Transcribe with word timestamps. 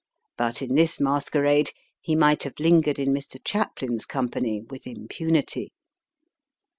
But 0.35 0.63
in 0.63 0.73
this 0.73 0.99
masquerade 0.99 1.69
he 1.99 2.15
might 2.15 2.41
have 2.41 2.59
lingered 2.59 2.97
in 2.97 3.13
Mr. 3.13 3.39
Chaplin's 3.45 4.07
company 4.07 4.63
with 4.67 4.87
impunity. 4.87 5.73